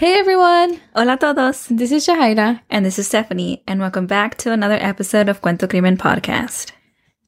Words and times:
Hey 0.00 0.14
everyone! 0.14 0.80
Hola 0.96 1.18
todos! 1.18 1.66
This 1.66 1.92
is 1.92 2.06
Shahaira. 2.06 2.62
And 2.70 2.86
this 2.86 2.98
is 2.98 3.06
Stephanie, 3.06 3.62
and 3.66 3.80
welcome 3.80 4.06
back 4.06 4.38
to 4.38 4.50
another 4.50 4.78
episode 4.80 5.28
of 5.28 5.42
Cuento 5.42 5.68
Crimen 5.68 5.98
Podcast. 5.98 6.72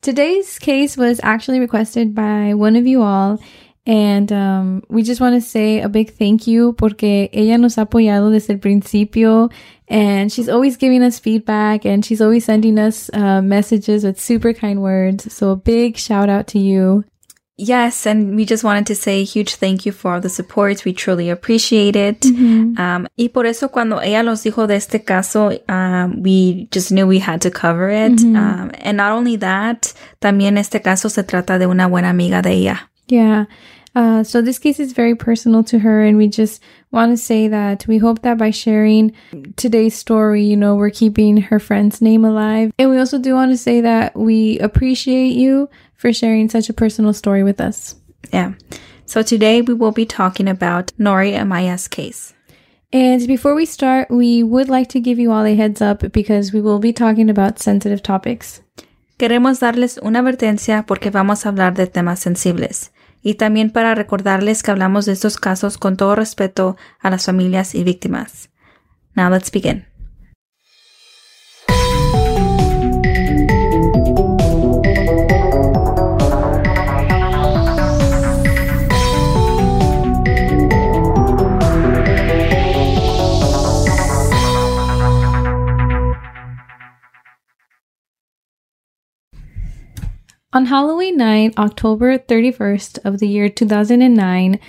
Today's 0.00 0.58
case 0.58 0.96
was 0.96 1.20
actually 1.22 1.60
requested 1.60 2.14
by 2.14 2.54
one 2.54 2.74
of 2.76 2.86
you 2.86 3.02
all, 3.02 3.38
and 3.84 4.32
um, 4.32 4.82
we 4.88 5.02
just 5.02 5.20
want 5.20 5.34
to 5.34 5.46
say 5.46 5.82
a 5.82 5.88
big 5.90 6.14
thank 6.14 6.46
you 6.46 6.72
porque 6.72 7.28
ella 7.34 7.58
nos 7.58 7.74
ha 7.74 7.84
apoyado 7.84 8.32
desde 8.32 8.54
el 8.54 8.58
principio, 8.58 9.50
and 9.88 10.32
she's 10.32 10.48
always 10.48 10.78
giving 10.78 11.02
us 11.02 11.18
feedback, 11.18 11.84
and 11.84 12.06
she's 12.06 12.22
always 12.22 12.46
sending 12.46 12.78
us 12.78 13.10
uh, 13.12 13.42
messages 13.42 14.02
with 14.02 14.18
super 14.18 14.54
kind 14.54 14.80
words. 14.80 15.30
So 15.30 15.50
a 15.50 15.56
big 15.56 15.98
shout 15.98 16.30
out 16.30 16.46
to 16.46 16.58
you. 16.58 17.04
Yes, 17.58 18.06
and 18.06 18.34
we 18.34 18.44
just 18.46 18.64
wanted 18.64 18.86
to 18.86 18.94
say 18.94 19.20
a 19.20 19.24
huge 19.24 19.56
thank 19.56 19.84
you 19.84 19.92
for 19.92 20.14
all 20.14 20.20
the 20.20 20.30
support. 20.30 20.84
We 20.84 20.92
truly 20.94 21.28
appreciate 21.28 21.96
it. 21.96 22.20
Mm-hmm. 22.20 22.80
Um, 22.80 23.06
y 23.16 23.28
por 23.28 23.46
eso 23.46 23.68
cuando 23.68 24.00
ella 24.00 24.22
nos 24.22 24.42
dijo 24.42 24.66
de 24.66 24.76
este 24.76 25.04
caso, 25.04 25.52
um, 25.68 26.22
we 26.22 26.68
just 26.72 26.90
knew 26.90 27.06
we 27.06 27.18
had 27.18 27.42
to 27.42 27.50
cover 27.50 27.90
it. 27.90 28.12
Mm-hmm. 28.12 28.36
Um, 28.36 28.70
and 28.80 28.96
not 28.96 29.12
only 29.12 29.36
that, 29.36 29.92
también 30.20 30.56
este 30.56 30.82
caso 30.82 31.10
se 31.10 31.22
trata 31.24 31.58
de 31.58 31.66
una 31.66 31.86
buena 31.88 32.08
amiga 32.08 32.40
de 32.40 32.52
ella. 32.52 32.90
Yeah. 33.06 33.46
Uh, 33.94 34.24
so 34.24 34.40
this 34.40 34.58
case 34.58 34.80
is 34.80 34.92
very 34.92 35.14
personal 35.14 35.62
to 35.64 35.78
her, 35.80 36.02
and 36.02 36.16
we 36.16 36.28
just 36.28 36.62
want 36.90 37.12
to 37.12 37.16
say 37.16 37.48
that 37.48 37.86
we 37.86 37.98
hope 37.98 38.22
that 38.22 38.38
by 38.38 38.50
sharing 38.50 39.12
today's 39.56 39.94
story, 39.94 40.44
you 40.44 40.56
know, 40.56 40.74
we're 40.74 40.90
keeping 40.90 41.36
her 41.36 41.58
friend's 41.58 42.00
name 42.00 42.24
alive. 42.24 42.72
And 42.78 42.90
we 42.90 42.98
also 42.98 43.18
do 43.18 43.34
want 43.34 43.50
to 43.50 43.56
say 43.56 43.82
that 43.82 44.16
we 44.16 44.58
appreciate 44.60 45.34
you 45.34 45.68
for 45.94 46.12
sharing 46.12 46.48
such 46.48 46.68
a 46.70 46.74
personal 46.74 47.12
story 47.12 47.42
with 47.42 47.60
us. 47.60 47.96
Yeah. 48.32 48.54
So 49.04 49.22
today 49.22 49.60
we 49.60 49.74
will 49.74 49.92
be 49.92 50.06
talking 50.06 50.48
about 50.48 50.92
Nori 50.98 51.32
Amaya's 51.32 51.86
case. 51.86 52.32
And 52.94 53.26
before 53.26 53.54
we 53.54 53.66
start, 53.66 54.10
we 54.10 54.42
would 54.42 54.68
like 54.68 54.88
to 54.90 55.00
give 55.00 55.18
you 55.18 55.32
all 55.32 55.44
a 55.44 55.54
heads 55.54 55.80
up 55.80 56.12
because 56.12 56.52
we 56.52 56.60
will 56.60 56.78
be 56.78 56.92
talking 56.92 57.30
about 57.30 57.58
sensitive 57.58 58.02
topics. 58.02 58.62
Queremos 59.18 59.60
darles 59.60 59.98
una 60.02 60.20
advertencia 60.20 60.84
porque 60.86 61.10
vamos 61.10 61.44
a 61.44 61.50
hablar 61.50 61.74
de 61.74 61.86
temas 61.86 62.20
sensibles. 62.20 62.90
Y 63.22 63.34
también 63.34 63.70
para 63.70 63.94
recordarles 63.94 64.62
que 64.62 64.70
hablamos 64.70 65.06
de 65.06 65.12
estos 65.12 65.36
casos 65.36 65.78
con 65.78 65.96
todo 65.96 66.14
respeto 66.14 66.76
a 67.00 67.10
las 67.10 67.26
familias 67.26 67.74
y 67.74 67.84
víctimas. 67.84 68.50
Now 69.14 69.30
let's 69.30 69.50
begin. 69.50 69.91
On 90.54 90.66
Halloween 90.66 91.16
night, 91.16 91.58
October 91.58 92.18
31st 92.18 92.98
of 93.06 93.20
the 93.20 93.26
year 93.26 93.48
2009, 93.48 94.60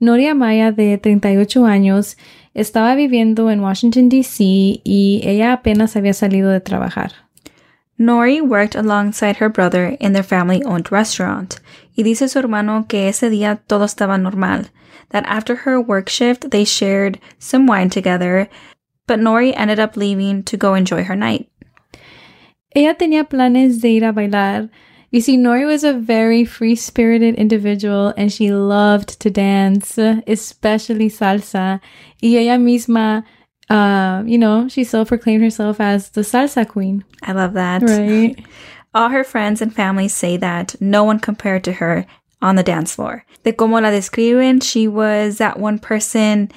Nori 0.00 0.30
Amaya, 0.30 0.70
de 0.70 0.96
38 0.96 1.64
años, 1.64 2.14
estaba 2.54 2.94
viviendo 2.94 3.50
en 3.50 3.60
Washington, 3.60 4.08
D.C. 4.08 4.80
y 4.84 5.20
ella 5.24 5.52
apenas 5.52 5.96
había 5.96 6.14
salido 6.14 6.52
de 6.52 6.60
trabajar. 6.60 7.10
Nori 7.98 8.40
worked 8.40 8.76
alongside 8.76 9.38
her 9.38 9.48
brother 9.48 9.96
in 9.98 10.12
their 10.12 10.22
family-owned 10.22 10.92
restaurant, 10.92 11.58
y 11.96 12.04
dice 12.04 12.28
su 12.28 12.38
hermano 12.38 12.86
que 12.86 13.08
ese 13.08 13.28
día 13.28 13.60
todo 13.66 13.84
estaba 13.84 14.16
normal, 14.22 14.66
that 15.08 15.24
after 15.26 15.56
her 15.64 15.80
work 15.80 16.08
shift 16.08 16.52
they 16.52 16.64
shared 16.64 17.18
some 17.40 17.66
wine 17.66 17.90
together, 17.90 18.48
but 19.08 19.18
Nori 19.18 19.52
ended 19.56 19.80
up 19.80 19.96
leaving 19.96 20.44
to 20.44 20.56
go 20.56 20.74
enjoy 20.74 21.02
her 21.02 21.16
night. 21.16 21.48
Ella 22.76 22.94
tenía 22.94 23.28
planes 23.28 23.80
de 23.80 23.88
ir 23.88 24.04
a 24.04 24.12
bailar, 24.12 24.70
you 25.12 25.20
see, 25.20 25.36
Nori 25.36 25.66
was 25.66 25.84
a 25.84 25.92
very 25.92 26.46
free 26.46 26.74
spirited 26.74 27.34
individual 27.34 28.14
and 28.16 28.32
she 28.32 28.50
loved 28.50 29.20
to 29.20 29.30
dance, 29.30 29.98
especially 29.98 31.10
salsa. 31.10 31.80
Y 32.22 32.34
ella 32.36 32.58
misma, 32.58 33.22
uh, 33.68 34.22
you 34.26 34.38
know, 34.38 34.68
she 34.68 34.84
self 34.84 35.08
proclaimed 35.08 35.42
herself 35.42 35.80
as 35.80 36.08
the 36.10 36.22
salsa 36.22 36.66
queen. 36.66 37.04
I 37.22 37.32
love 37.32 37.52
that. 37.52 37.82
Right. 37.82 38.42
All 38.94 39.10
her 39.10 39.22
friends 39.22 39.60
and 39.60 39.74
family 39.74 40.08
say 40.08 40.38
that 40.38 40.74
no 40.80 41.04
one 41.04 41.20
compared 41.20 41.62
to 41.64 41.72
her 41.72 42.06
on 42.40 42.56
the 42.56 42.62
dance 42.62 42.94
floor. 42.94 43.24
De 43.44 43.52
como 43.52 43.80
la 43.80 43.90
describen, 43.90 44.62
she 44.62 44.88
was 44.88 45.36
that 45.36 45.58
one 45.58 45.78
person 45.78 46.50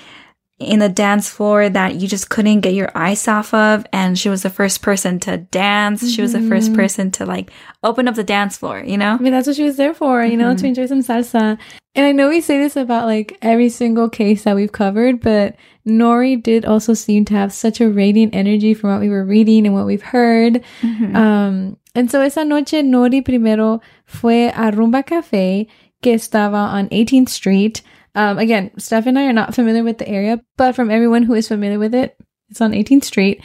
in 0.57 0.79
the 0.79 0.87
dance 0.87 1.29
floor 1.29 1.67
that 1.67 1.95
you 1.95 2.07
just 2.07 2.29
couldn't 2.29 2.61
get 2.61 2.73
your 2.73 2.89
eyes 2.95 3.27
off 3.27 3.53
of. 3.53 3.85
And 3.91 4.17
she 4.17 4.29
was 4.29 4.43
the 4.43 4.49
first 4.49 4.81
person 4.81 5.19
to 5.21 5.37
dance. 5.37 6.01
Mm-hmm. 6.01 6.09
She 6.11 6.21
was 6.21 6.31
the 6.31 6.41
first 6.41 6.67
mm-hmm. 6.67 6.77
person 6.77 7.11
to 7.11 7.25
like 7.25 7.51
open 7.83 8.07
up 8.07 8.15
the 8.15 8.23
dance 8.23 8.57
floor, 8.57 8.81
you 8.85 8.97
know? 8.97 9.15
I 9.15 9.17
mean, 9.17 9.33
that's 9.33 9.47
what 9.47 9.57
she 9.57 9.63
was 9.63 9.75
there 9.75 9.93
for, 9.93 10.23
you 10.23 10.31
mm-hmm. 10.31 10.41
know, 10.41 10.49
to 10.51 10.55
mm-hmm. 10.55 10.65
enjoy 10.67 10.85
some 10.85 11.01
salsa. 11.01 11.57
And 11.93 12.05
I 12.05 12.13
know 12.13 12.29
we 12.29 12.39
say 12.39 12.57
this 12.57 12.77
about 12.77 13.05
like 13.05 13.37
every 13.41 13.69
single 13.69 14.09
case 14.09 14.43
that 14.43 14.55
we've 14.55 14.71
covered, 14.71 15.19
but 15.19 15.55
Nori 15.85 16.41
did 16.41 16.65
also 16.65 16.93
seem 16.93 17.25
to 17.25 17.33
have 17.33 17.53
such 17.53 17.81
a 17.81 17.89
radiant 17.89 18.33
energy 18.33 18.73
from 18.73 18.91
what 18.91 19.01
we 19.01 19.09
were 19.09 19.25
reading 19.25 19.65
and 19.65 19.75
what 19.75 19.85
we've 19.85 20.01
heard. 20.01 20.63
Mm-hmm. 20.81 21.15
Um, 21.15 21.77
and 21.95 22.09
so 22.09 22.21
esa 22.21 22.45
noche 22.45 22.81
Nori 22.81 23.23
primero 23.23 23.81
fue 24.05 24.47
a 24.47 24.71
Rumba 24.71 25.03
Café 25.05 25.67
que 26.01 26.13
estaba 26.13 26.69
on 26.73 26.87
18th 26.89 27.29
Street. 27.29 27.81
Um, 28.15 28.39
again, 28.39 28.71
Steph 28.77 29.07
and 29.07 29.19
I 29.19 29.25
are 29.25 29.33
not 29.33 29.53
familiar 29.53 29.83
with 29.83 29.97
the 29.97 30.07
area, 30.07 30.41
but 30.57 30.73
from 30.73 30.89
everyone 30.89 31.23
who 31.23 31.33
is 31.33 31.47
familiar 31.47 31.77
with 31.77 31.93
it, 31.93 32.17
it's 32.49 32.61
on 32.61 32.71
18th 32.71 33.03
Street. 33.03 33.43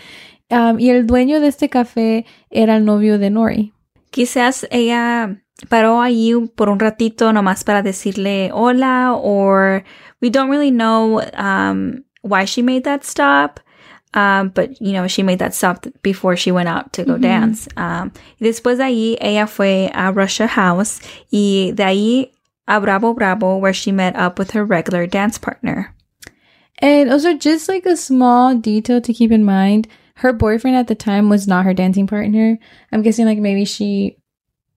Um, 0.51 0.79
y 0.79 0.91
el 0.91 1.07
dueño 1.07 1.41
de 1.41 1.49
este 1.49 1.69
café 1.69 2.25
era 2.51 2.77
el 2.77 2.85
novio 2.85 3.19
de 3.19 3.31
Nori. 3.31 3.73
Quizás 4.11 4.67
ella 4.71 5.37
paró 5.69 6.01
allí 6.01 6.35
por 6.57 6.69
un 6.69 6.79
ratito 6.79 7.33
nomás 7.33 7.65
para 7.65 7.83
decirle 7.83 8.51
hola, 8.53 9.15
or 9.15 9.85
we 10.21 10.31
don't 10.31 10.51
really 10.51 10.71
know 10.71 11.21
um, 11.35 12.05
why 12.23 12.45
she 12.45 12.63
made 12.63 12.85
that 12.85 13.05
stop. 13.05 13.61
Um, 14.13 14.49
but 14.49 14.81
you 14.81 14.93
know, 14.93 15.07
she 15.07 15.23
made 15.23 15.39
that 15.39 15.55
stop 15.55 15.87
before 16.03 16.37
she 16.37 16.51
went 16.51 16.69
out 16.69 16.93
to 16.95 17.05
go 17.05 17.13
mm-hmm. 17.13 17.23
dance. 17.23 17.69
Um, 17.77 18.11
después 18.41 18.79
de 18.79 18.85
ahí, 18.85 19.17
ella 19.21 19.47
fue 19.47 19.89
a 19.95 20.11
Russia 20.13 20.49
House 20.49 21.01
y 21.31 21.73
de 21.77 21.85
ahí 21.85 22.33
a 22.71 22.81
Bravo 22.81 23.13
Bravo, 23.15 23.57
where 23.57 23.73
she 23.73 23.93
met 23.93 24.17
up 24.17 24.39
with 24.39 24.53
her 24.53 24.65
regular 24.65 25.07
dance 25.07 25.39
partner. 25.39 25.95
And 26.79 27.11
also, 27.11 27.35
just 27.35 27.69
like 27.69 27.85
a 27.85 27.97
small 27.97 28.55
detail 28.55 29.01
to 29.01 29.13
keep 29.13 29.31
in 29.33 29.45
mind, 29.45 29.89
her 30.17 30.33
boyfriend 30.33 30.77
at 30.77 30.87
the 30.87 30.95
time 30.95 31.29
was 31.29 31.47
not 31.47 31.65
her 31.65 31.75
dancing 31.75 32.07
partner. 32.07 32.59
I'm 32.93 33.03
guessing, 33.03 33.27
like, 33.27 33.39
maybe 33.39 33.65
she, 33.65 34.17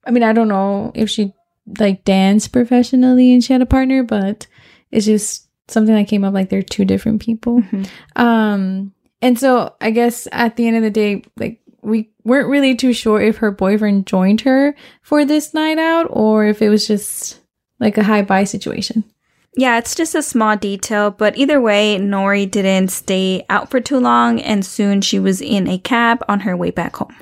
I 0.06 0.10
mean, 0.10 0.22
I 0.22 0.32
don't 0.32 0.48
know 0.48 0.92
if 0.94 1.08
she, 1.08 1.32
like, 1.78 2.04
danced 2.04 2.52
professionally 2.52 3.32
and 3.32 3.42
she 3.42 3.52
had 3.52 3.62
a 3.62 3.66
partner, 3.66 4.02
but 4.02 4.46
it's 4.90 5.06
just 5.06 5.48
something 5.68 5.94
that 5.94 6.08
came 6.08 6.24
up 6.24 6.34
like 6.34 6.50
they're 6.50 6.62
two 6.62 6.84
different 6.84 7.22
people. 7.22 7.60
Mm-hmm. 7.60 8.22
Um, 8.22 8.92
and 9.22 9.38
so 9.38 9.74
I 9.80 9.90
guess 9.90 10.28
at 10.30 10.56
the 10.56 10.66
end 10.66 10.76
of 10.76 10.82
the 10.82 10.90
day, 10.90 11.24
like, 11.36 11.60
we 11.82 12.10
weren't 12.24 12.48
really 12.48 12.74
too 12.74 12.92
sure 12.92 13.20
if 13.20 13.38
her 13.38 13.50
boyfriend 13.50 14.06
joined 14.06 14.40
her 14.42 14.74
for 15.02 15.24
this 15.24 15.52
night 15.54 15.78
out 15.78 16.06
or 16.10 16.46
if 16.46 16.62
it 16.62 16.70
was 16.70 16.86
just 16.86 17.40
like 17.84 17.98
a 17.98 18.02
high 18.04 18.22
buy 18.22 18.44
situation. 18.44 19.04
Yeah, 19.56 19.78
it's 19.78 19.94
just 19.94 20.16
a 20.16 20.22
small 20.22 20.56
detail, 20.56 21.12
but 21.12 21.36
either 21.36 21.60
way, 21.60 21.96
Nori 22.00 22.50
didn't 22.50 22.88
stay 22.88 23.44
out 23.48 23.70
for 23.70 23.78
too 23.78 24.00
long, 24.00 24.40
and 24.40 24.66
soon 24.66 25.00
she 25.00 25.20
was 25.20 25.40
in 25.40 25.68
a 25.68 25.78
cab 25.78 26.24
on 26.28 26.40
her 26.40 26.56
way 26.56 26.72
back 26.72 26.96
home. 26.96 27.14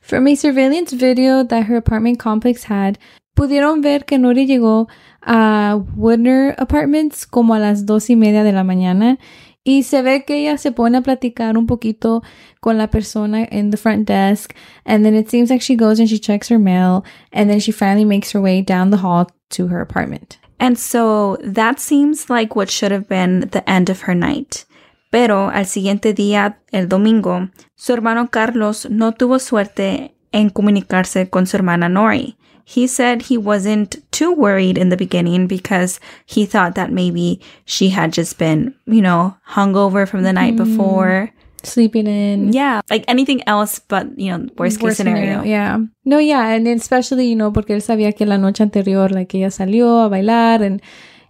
From 0.00 0.26
a 0.26 0.34
surveillance 0.34 0.92
video 0.92 1.44
that 1.44 1.64
her 1.64 1.76
apartment 1.76 2.18
complex 2.18 2.64
had, 2.64 2.98
pudieron 3.36 3.82
ver 3.82 3.98
que 4.00 4.16
Nori 4.18 4.46
llegó 4.46 4.88
a 5.22 5.78
Woodner 5.96 6.54
Apartments 6.56 7.26
como 7.26 7.54
a 7.54 7.58
las 7.58 7.84
dos 7.84 8.08
y 8.08 8.14
media 8.14 8.44
de 8.44 8.52
la 8.52 8.62
mañana 8.62 9.18
y 9.64 9.82
se 9.84 10.02
ve 10.02 10.24
que 10.24 10.36
ella 10.36 10.58
se 10.58 10.72
pone 10.72 10.98
a 10.98 11.02
platicar 11.02 11.56
un 11.56 11.66
poquito 11.66 12.22
con 12.60 12.78
la 12.78 12.88
persona 12.88 13.46
in 13.50 13.70
the 13.70 13.76
front 13.76 14.08
desk 14.08 14.54
and 14.84 15.04
then 15.04 15.14
it 15.14 15.28
seems 15.28 15.50
like 15.50 15.62
she 15.62 15.76
goes 15.76 16.00
and 16.00 16.08
she 16.08 16.18
checks 16.18 16.48
her 16.48 16.58
mail 16.58 17.04
and 17.32 17.48
then 17.48 17.60
she 17.60 17.72
finally 17.72 18.04
makes 18.04 18.32
her 18.32 18.40
way 18.40 18.62
down 18.62 18.90
the 18.90 18.98
hall 18.98 19.26
to 19.50 19.68
her 19.68 19.80
apartment. 19.80 20.38
And 20.58 20.78
so 20.78 21.38
that 21.42 21.80
seems 21.80 22.30
like 22.30 22.54
what 22.54 22.70
should 22.70 22.92
have 22.92 23.08
been 23.08 23.48
the 23.50 23.68
end 23.68 23.90
of 23.90 24.02
her 24.02 24.14
night. 24.14 24.64
Pero 25.10 25.50
al 25.50 25.66
siguiente 25.66 26.14
día, 26.14 26.58
el 26.72 26.88
domingo, 26.88 27.50
su 27.74 27.92
hermano 27.92 28.30
Carlos 28.30 28.88
no 28.88 29.12
tuvo 29.12 29.38
suerte 29.38 30.14
en 30.30 30.50
comunicarse 30.50 31.28
con 31.28 31.46
su 31.46 31.56
hermana 31.56 31.88
Nori. 31.88 32.36
He 32.64 32.86
said 32.86 33.22
he 33.22 33.36
wasn't 33.36 33.96
too 34.12 34.32
worried 34.32 34.78
in 34.78 34.88
the 34.88 34.96
beginning 34.96 35.46
because 35.46 36.00
he 36.26 36.46
thought 36.46 36.74
that 36.74 36.92
maybe 36.92 37.40
she 37.64 37.90
had 37.90 38.12
just 38.12 38.38
been, 38.38 38.74
you 38.86 39.02
know, 39.02 39.36
hungover 39.48 40.08
from 40.08 40.22
the 40.22 40.32
night 40.32 40.54
mm. 40.54 40.58
before 40.58 41.30
sleeping 41.64 42.06
in. 42.06 42.52
Yeah, 42.52 42.80
like 42.90 43.04
anything 43.08 43.42
else 43.46 43.78
but, 43.78 44.18
you 44.18 44.30
know, 44.30 44.48
worst, 44.58 44.80
worst 44.80 44.80
case 44.82 44.96
scenario. 44.96 45.42
scenario. 45.42 45.50
Yeah. 45.50 45.78
No, 46.04 46.18
yeah, 46.18 46.48
and 46.48 46.66
especially, 46.68 47.26
you 47.28 47.36
know, 47.36 47.52
porque 47.52 47.70
él 47.70 47.82
sabía 47.82 48.16
que 48.16 48.26
la 48.26 48.36
noche 48.36 48.62
anterior, 48.62 49.10
like, 49.10 49.34
ella 49.34 49.50
salió 49.50 50.04
a 50.04 50.08
bailar 50.08 50.62
and, 50.62 50.80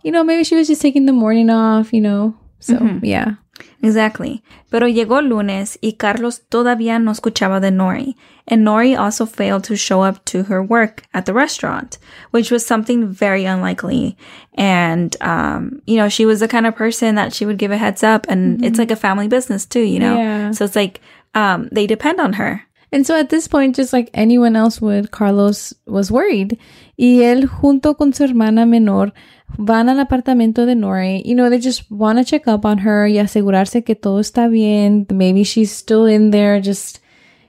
you 0.02 0.10
know, 0.10 0.24
maybe 0.24 0.44
she 0.44 0.54
was 0.56 0.68
just 0.68 0.80
taking 0.82 1.06
the 1.06 1.12
morning 1.12 1.50
off, 1.50 1.92
you 1.92 2.00
know, 2.00 2.34
So, 2.62 2.78
Mhm. 2.78 3.00
yeah. 3.02 3.34
Exactly. 3.82 4.42
Pero 4.70 4.86
llegó 4.88 5.20
lunes 5.20 5.78
y 5.80 5.92
Carlos 5.92 6.42
todavía 6.48 6.98
no 6.98 7.10
escuchaba 7.10 7.60
de 7.60 7.70
Nori. 7.70 8.16
And 8.46 8.66
Nori 8.66 8.96
also 8.98 9.26
failed 9.26 9.64
to 9.64 9.76
show 9.76 10.02
up 10.02 10.24
to 10.26 10.44
her 10.44 10.62
work 10.62 11.04
at 11.14 11.26
the 11.26 11.34
restaurant, 11.34 11.98
which 12.30 12.50
was 12.50 12.64
something 12.64 13.06
very 13.06 13.44
unlikely. 13.44 14.16
And, 14.54 15.16
um, 15.20 15.80
you 15.86 15.96
know, 15.96 16.08
she 16.08 16.26
was 16.26 16.40
the 16.40 16.48
kind 16.48 16.66
of 16.66 16.74
person 16.74 17.14
that 17.16 17.32
she 17.32 17.46
would 17.46 17.58
give 17.58 17.70
a 17.70 17.76
heads 17.76 18.02
up 18.02 18.26
and 18.28 18.64
it's 18.64 18.78
like 18.78 18.90
a 18.90 18.96
family 18.96 19.28
business 19.28 19.64
too, 19.66 19.80
you 19.80 20.00
know? 20.00 20.16
Yeah. 20.16 20.50
So 20.52 20.64
it's 20.64 20.76
like, 20.76 21.00
um, 21.34 21.68
they 21.70 21.86
depend 21.86 22.20
on 22.20 22.34
her. 22.34 22.62
And 22.92 23.06
so 23.06 23.16
at 23.16 23.30
this 23.30 23.48
point, 23.48 23.76
just 23.76 23.92
like 23.92 24.10
anyone 24.12 24.54
else 24.54 24.80
would, 24.80 25.10
Carlos 25.10 25.72
was 25.86 26.10
worried. 26.10 26.58
Y 26.98 27.22
él, 27.22 27.48
junto 27.48 27.94
con 27.94 28.12
su 28.12 28.24
hermana 28.24 28.66
menor, 28.66 29.12
van 29.58 29.88
al 29.88 30.04
apartamento 30.04 30.66
de 30.66 30.74
Nori. 30.74 31.22
You 31.24 31.34
know, 31.34 31.50
they 31.50 31.58
just 31.58 31.90
want 31.90 32.18
to 32.18 32.24
check 32.24 32.48
up 32.48 32.64
on 32.64 32.78
her 32.78 33.06
y 33.06 33.18
asegurarse 33.18 33.84
que 33.84 33.94
todo 33.94 34.20
está 34.20 34.50
bien. 34.50 35.06
Maybe 35.10 35.44
she's 35.44 35.70
still 35.70 36.06
in 36.06 36.30
there, 36.30 36.60
just, 36.60 37.00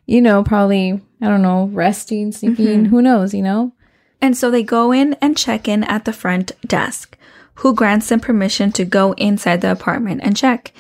you 0.06 0.22
know, 0.22 0.44
probably, 0.44 1.02
I 1.22 1.28
don't 1.28 1.42
know, 1.42 1.70
resting, 1.74 2.32
sleeping. 2.32 2.84
Mm-hmm. 2.84 2.86
Who 2.86 3.02
knows, 3.02 3.34
you 3.34 3.42
know? 3.42 3.74
And 4.22 4.38
so 4.38 4.50
they 4.50 4.64
go 4.64 4.92
in 4.92 5.16
and 5.22 5.38
check 5.38 5.68
in 5.68 5.84
at 5.84 6.06
the 6.06 6.14
front 6.14 6.54
desk, 6.68 7.18
who 7.56 7.76
grants 7.76 8.10
them 8.10 8.20
permission 8.20 8.72
to 8.74 8.86
go 8.86 9.12
inside 9.14 9.62
the 9.62 9.72
apartment 9.72 10.22
and 10.24 10.36
check. 10.38 10.72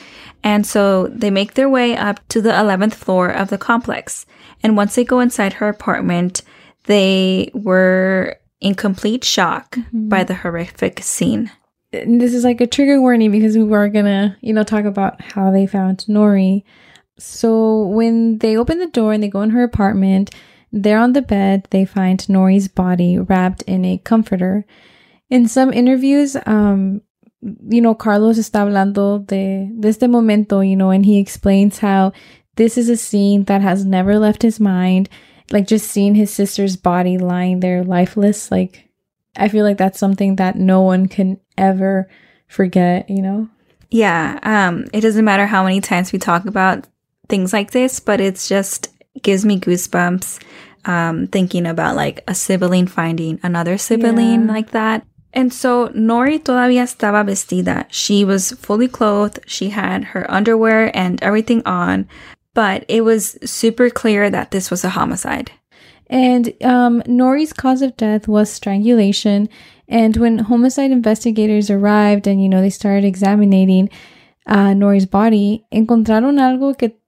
And 0.43 0.65
so 0.65 1.07
they 1.07 1.29
make 1.29 1.53
their 1.53 1.69
way 1.69 1.95
up 1.95 2.25
to 2.29 2.41
the 2.41 2.51
11th 2.51 2.93
floor 2.93 3.29
of 3.29 3.49
the 3.49 3.57
complex. 3.57 4.25
And 4.61 4.77
once 4.77 4.95
they 4.95 5.03
go 5.03 5.19
inside 5.19 5.53
her 5.53 5.69
apartment, 5.69 6.41
they 6.85 7.49
were 7.53 8.37
in 8.63 8.73
complete 8.73 9.23
shock 9.23 9.77
by 9.91 10.23
the 10.23 10.33
horrific 10.33 11.03
scene. 11.03 11.51
And 11.91 12.19
this 12.19 12.33
is 12.33 12.43
like 12.43 12.61
a 12.61 12.65
trigger 12.65 12.99
warning 12.99 13.31
because 13.31 13.55
we 13.55 13.63
were 13.63 13.89
gonna, 13.89 14.37
you 14.41 14.53
know, 14.53 14.63
talk 14.63 14.85
about 14.85 15.21
how 15.21 15.51
they 15.51 15.67
found 15.67 15.99
Nori. 16.07 16.63
So 17.19 17.83
when 17.87 18.39
they 18.39 18.57
open 18.57 18.79
the 18.79 18.87
door 18.87 19.13
and 19.13 19.21
they 19.21 19.27
go 19.27 19.41
in 19.41 19.51
her 19.51 19.63
apartment, 19.63 20.31
there 20.71 20.97
on 20.97 21.13
the 21.13 21.21
bed 21.21 21.67
they 21.69 21.85
find 21.85 22.19
Nori's 22.21 22.67
body 22.67 23.19
wrapped 23.19 23.61
in 23.63 23.85
a 23.85 23.99
comforter. 23.99 24.65
In 25.29 25.47
some 25.47 25.71
interviews, 25.71 26.35
um, 26.45 27.01
you 27.67 27.81
know, 27.81 27.93
Carlos 27.93 28.39
está 28.39 28.61
hablando 28.61 29.27
de, 29.27 29.69
de 29.77 29.89
este 29.89 30.07
momento, 30.07 30.61
you 30.61 30.77
know, 30.77 30.89
and 30.89 31.05
he 31.05 31.19
explains 31.19 31.79
how 31.79 32.13
this 32.55 32.77
is 32.77 32.87
a 32.89 32.97
scene 32.97 33.43
that 33.43 33.61
has 33.61 33.85
never 33.85 34.17
left 34.17 34.41
his 34.41 34.59
mind. 34.59 35.09
Like 35.51 35.67
just 35.67 35.87
seeing 35.89 36.15
his 36.15 36.33
sister's 36.33 36.75
body 36.77 37.17
lying 37.17 37.59
there 37.59 37.83
lifeless, 37.83 38.49
like 38.51 38.89
I 39.35 39.47
feel 39.49 39.65
like 39.65 39.77
that's 39.77 39.99
something 39.99 40.35
that 40.37 40.55
no 40.55 40.81
one 40.81 41.07
can 41.07 41.39
ever 41.57 42.07
forget, 42.47 43.09
you 43.09 43.21
know? 43.21 43.49
Yeah, 43.89 44.39
um, 44.43 44.85
it 44.93 45.01
doesn't 45.01 45.25
matter 45.25 45.45
how 45.45 45.63
many 45.63 45.81
times 45.81 46.11
we 46.11 46.19
talk 46.19 46.45
about 46.45 46.87
things 47.29 47.53
like 47.53 47.71
this, 47.71 47.99
but 47.99 48.19
it's 48.21 48.47
just 48.47 48.89
gives 49.21 49.45
me 49.45 49.59
goosebumps 49.59 50.39
um, 50.85 51.27
thinking 51.27 51.65
about 51.67 51.95
like 51.95 52.23
a 52.27 52.33
sibling 52.35 52.87
finding 52.87 53.39
another 53.43 53.77
sibling 53.77 54.45
Yeah. 54.47 54.51
like 54.53 54.71
that. 54.71 55.05
And 55.35 55.51
so 55.53 55.89
Nori 55.89 56.39
todavía 56.43 56.83
estaba 56.83 57.25
vestida. 57.25 57.85
She 57.89 58.23
was 58.23 58.51
fully 58.51 58.87
clothed. 58.87 59.39
She 59.47 59.69
had 59.69 60.03
her 60.13 60.29
underwear 60.29 60.95
and 60.95 61.21
everything 61.23 61.63
on, 61.65 62.07
but 62.53 62.85
it 62.87 63.01
was 63.01 63.37
super 63.43 63.89
clear 63.89 64.29
that 64.29 64.51
this 64.51 64.69
was 64.69 64.83
a 64.83 64.89
homicide. 64.89 65.51
And 66.07 66.53
um, 66.63 67.01
Nori's 67.07 67.53
cause 67.53 67.81
of 67.81 67.97
death 67.97 68.27
was 68.27 68.49
strangulation. 68.49 69.49
And 69.87 70.15
when 70.17 70.39
homicide 70.39 70.91
investigators 70.91 71.69
arrived 71.69 72.27
and, 72.27 72.41
you 72.41 72.49
know, 72.49 72.61
they 72.61 72.69
started 72.69 73.05
examining 73.05 73.89
uh, 74.45 74.73
Nori's 74.73 75.05
body, 75.05 75.65
encontraron 75.73 76.39
algo 76.39 76.77
que 76.77 76.99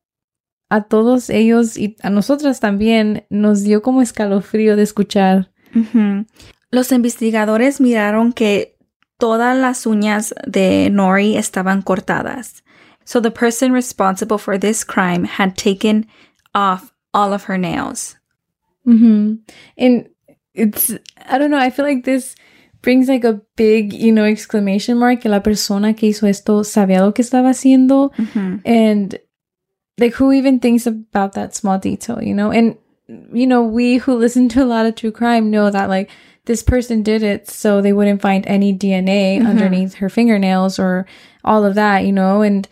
a 0.71 0.81
todos 0.81 1.29
ellos 1.29 1.77
y 1.77 1.95
a 2.01 2.09
nosotras 2.09 2.59
también 2.59 3.25
nos 3.29 3.63
dio 3.63 3.81
como 3.81 4.01
escalofrío 4.01 4.75
de 4.75 4.83
escuchar. 4.83 5.51
Ujú. 5.75 6.25
Los 6.71 6.91
investigadores 6.91 7.79
miraron 7.79 8.33
que 8.33 8.75
todas 9.17 9.55
las 9.57 9.85
uñas 9.85 10.33
de 10.47 10.89
Nori 10.91 11.37
estaban 11.37 11.81
cortadas. 11.81 12.63
So 13.05 13.19
the 13.19 13.31
person 13.31 13.71
responsible 13.71 14.37
for 14.37 14.57
this 14.57 14.83
crime 14.83 15.23
had 15.23 15.55
taken 15.57 16.05
off 16.53 16.91
all 17.13 17.31
of 17.33 17.43
her 17.45 17.57
nails. 17.57 18.15
hmm 18.83 19.35
And 19.77 20.09
it's, 20.53 20.91
I 21.27 21.37
don't 21.37 21.51
know, 21.51 21.57
I 21.59 21.69
feel 21.69 21.85
like 21.85 22.03
this 22.03 22.35
brings 22.81 23.07
like 23.09 23.23
a 23.23 23.41
big, 23.55 23.93
you 23.93 24.11
know, 24.11 24.25
exclamation 24.25 24.97
mark 24.97 25.21
que 25.21 25.29
la 25.31 25.39
persona 25.39 25.93
que 25.93 26.09
hizo 26.09 26.27
esto 26.27 26.61
sabía 26.63 26.99
lo 26.99 27.11
que 27.13 27.23
estaba 27.23 27.49
haciendo. 27.49 28.11
Mhm. 28.17 28.61
and 28.65 29.19
like 29.97 30.13
who 30.15 30.31
even 30.31 30.59
thinks 30.59 30.85
about 30.85 31.33
that 31.33 31.55
small 31.55 31.79
detail 31.79 32.21
you 32.21 32.33
know 32.35 32.51
and 32.51 32.75
you 33.31 33.47
know 33.47 33.61
we 33.63 33.95
who 33.97 34.13
listen 34.15 34.49
to 34.49 34.61
a 34.61 34.65
lot 34.67 34.85
of 34.85 34.93
true 34.95 35.11
crime 35.11 35.49
know 35.49 35.69
that 35.71 35.87
like 35.87 36.09
this 36.45 36.61
person 36.61 37.01
did 37.01 37.23
it 37.23 37.47
so 37.49 37.79
they 37.81 37.93
wouldn't 37.93 38.21
find 38.21 38.45
any 38.45 38.73
dna 38.75 39.39
Mhm. 39.39 39.47
underneath 39.47 39.93
her 39.95 40.09
fingernails 40.09 40.77
or 40.79 41.05
all 41.45 41.63
of 41.63 41.75
that 41.75 42.03
you 42.05 42.11
know 42.11 42.41
and 42.41 42.67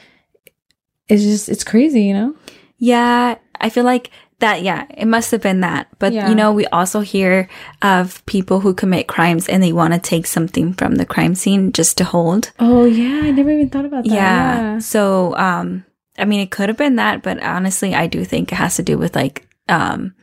it's 1.09 1.23
just 1.23 1.49
it's 1.49 1.63
crazy 1.63 2.03
you 2.03 2.13
know 2.13 2.35
Yeah, 2.77 3.35
I 3.61 3.69
feel 3.69 3.85
like 3.85 4.09
that, 4.39 4.61
yeah, 4.61 4.85
it 4.97 5.05
must 5.07 5.31
have 5.31 5.41
been 5.41 5.61
that. 5.61 5.87
But, 5.99 6.11
Yeah. 6.11 6.27
you 6.27 6.35
know, 6.35 6.51
we 6.51 6.65
also 6.67 6.99
hear 6.99 7.47
of 7.81 8.25
people 8.25 8.59
who 8.59 8.73
commit 8.73 9.07
crimes 9.07 9.47
and 9.47 9.63
they 9.63 9.71
want 9.71 9.93
to 9.93 9.99
take 10.01 10.27
something 10.27 10.73
from 10.73 10.95
the 10.95 11.05
crime 11.05 11.33
scene 11.33 11.71
just 11.71 11.97
to 11.99 12.03
hold. 12.03 12.51
oh 12.59 12.83
yeah 12.83 13.21
i 13.23 13.31
never 13.31 13.51
even 13.51 13.69
thought 13.69 13.85
about 13.85 14.03
that 14.03 14.11
yeah. 14.13 14.79
So, 14.79 15.33
um, 15.37 15.85
I 16.17 16.25
mean, 16.25 16.41
it 16.41 16.51
could 16.51 16.67
have 16.67 16.77
been 16.77 16.97
that, 16.97 17.23
but 17.23 17.41
honestly, 17.41 17.95
I 17.95 18.07
do 18.07 18.25
think 18.25 18.51
it 18.51 18.55
has 18.55 18.75
to 18.75 18.83
do 18.83 18.97
with 18.97 19.15
like, 19.15 19.47
um, 19.69 20.13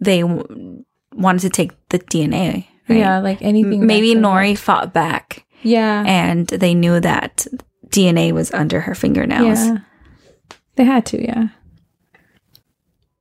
they 0.00 0.22
w- 0.22 0.84
wanted 1.12 1.40
to 1.42 1.50
take 1.50 1.72
the 1.90 1.98
DNA. 1.98 2.64
Right? 2.88 2.98
yeah 3.04 3.18
like 3.18 3.42
anything 3.42 3.80
M- 3.82 3.86
Maybe 3.86 4.14
Nori 4.14 4.56
fought 4.56 4.94
back 4.94 5.44
yeah 5.62 6.04
and 6.06 6.46
they 6.46 6.72
knew 6.72 7.00
that 7.00 7.44
DNA 7.90 8.32
was 8.32 8.54
under 8.54 8.80
her 8.80 8.94
fingernails. 8.94 9.58
yeah 9.66 9.78
they 10.76 10.84
had 10.84 11.04
to 11.04 11.22
yeah 11.22 11.48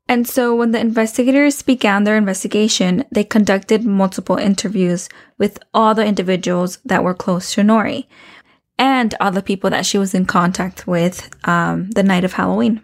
And 0.07 0.27
so 0.27 0.55
when 0.55 0.71
the 0.71 0.79
investigators 0.79 1.63
began 1.63 2.03
their 2.03 2.15
investigation, 2.15 3.05
they 3.11 3.23
conducted 3.23 3.83
multiple 3.83 4.37
interviews 4.37 5.09
with 5.39 5.57
all 5.73 5.95
the 5.95 6.05
individuals 6.05 6.77
that 6.85 7.03
were 7.03 7.15
close 7.15 7.53
to 7.55 7.61
Nori 7.61 8.05
and 8.77 9.15
all 9.19 9.31
the 9.31 9.41
people 9.41 9.69
that 9.71 9.85
she 9.85 9.97
was 9.97 10.13
in 10.13 10.25
contact 10.25 10.85
with 10.85 11.29
um, 11.47 11.89
the 11.91 12.03
night 12.03 12.23
of 12.23 12.33
Halloween. 12.33 12.81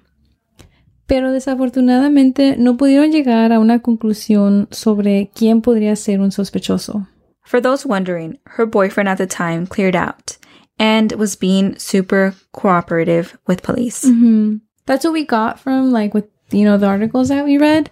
Pero 1.08 1.32
desafortunadamente 1.32 2.58
no 2.58 2.78
pudieron 2.78 3.12
llegar 3.12 3.52
a 3.52 3.60
una 3.60 3.80
conclusión 3.80 4.68
sobre 4.74 5.30
quién 5.36 5.62
podría 5.62 5.96
ser 5.96 6.22
un 6.22 6.32
sospechoso. 6.32 7.06
For 7.44 7.60
those 7.60 7.86
wondering, 7.86 8.40
her 8.46 8.66
boyfriend 8.66 9.10
at 9.10 9.18
the 9.18 9.28
time 9.28 9.68
cleared 9.68 9.96
out 9.96 10.38
and 10.82 11.12
was 11.14 11.36
being 11.36 11.78
super 11.78 12.34
cooperative 12.54 13.38
with 13.46 13.62
police. 13.62 14.04
hmm 14.04 14.58
That's 14.88 15.06
what 15.06 15.14
we 15.14 15.26
got 15.26 15.60
from 15.60 15.92
like 15.92 16.14
with 16.16 16.26
you 16.50 16.66
know 16.66 16.78
the 16.78 16.88
articles 16.88 17.30
that 17.30 17.46
we 17.46 17.60
read. 17.60 17.90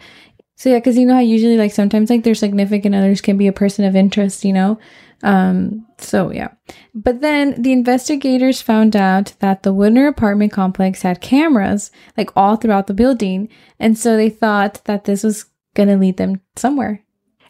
So 0.55 0.69
yeah, 0.69 0.79
because 0.79 0.97
you 0.97 1.05
know 1.05 1.13
how 1.13 1.21
usually 1.21 1.55
like 1.55 1.71
sometimes 1.71 2.09
like 2.09 2.23
their 2.23 2.35
significant 2.35 2.95
others 2.95 3.21
can 3.21 3.37
be 3.37 3.47
a 3.47 3.53
person 3.53 3.85
of 3.85 3.95
interest, 3.95 4.43
you 4.43 4.53
know. 4.53 4.79
Um. 5.21 5.85
So 5.99 6.31
yeah, 6.31 6.49
but 6.95 7.21
then 7.21 7.61
the 7.61 7.71
investigators 7.71 8.61
found 8.61 8.95
out 8.95 9.33
that 9.39 9.61
the 9.61 9.73
Woodner 9.73 10.07
apartment 10.09 10.51
complex 10.51 11.03
had 11.03 11.21
cameras 11.21 11.91
like 12.17 12.31
all 12.35 12.55
throughout 12.55 12.87
the 12.87 12.97
building, 12.97 13.49
and 13.79 13.97
so 13.97 14.17
they 14.17 14.29
thought 14.31 14.81
that 14.85 15.03
this 15.05 15.23
was 15.23 15.45
gonna 15.75 15.97
lead 15.97 16.17
them 16.17 16.41
somewhere. 16.55 17.05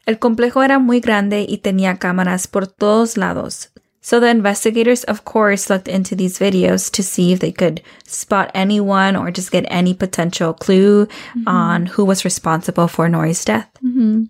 El 0.05 0.15
complejo 0.15 0.61
era 0.63 0.79
muy 0.79 0.99
grande 0.99 1.45
y 1.47 1.57
tenía 1.61 1.97
cámaras 1.99 2.47
por 2.47 2.65
todos 2.65 3.15
lados. 3.15 3.69
So 4.01 4.19
the 4.19 4.29
investigators, 4.29 5.03
of 5.03 5.25
course, 5.25 5.69
looked 5.69 5.87
into 5.87 6.15
these 6.15 6.39
videos 6.39 6.89
to 6.93 7.03
see 7.03 7.33
if 7.33 7.39
they 7.39 7.51
could 7.51 7.81
spot 8.05 8.49
anyone 8.53 9.15
or 9.15 9.29
just 9.29 9.51
get 9.51 9.65
any 9.69 9.93
potential 9.93 10.53
clue 10.53 11.07
on 11.45 11.85
who 11.85 12.05
was 12.05 12.23
responsible 12.25 12.87
for 12.87 13.07
Nori's 13.09 13.43
death. 13.43 13.69
hmm 13.81 14.23